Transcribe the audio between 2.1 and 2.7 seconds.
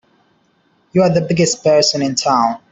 town!